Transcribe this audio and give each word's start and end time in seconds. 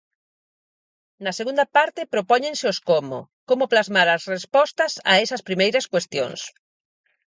Na 1.23 1.31
segunda 1.39 1.65
parte 1.75 2.01
propóñense 2.13 2.65
os 2.71 2.79
como, 2.89 3.17
como 3.49 3.69
plasmar 3.71 4.07
as 4.09 4.23
respostas 4.35 4.93
a 5.11 5.13
esas 5.23 5.45
primeiras 5.47 5.85
cuestións. 5.93 6.41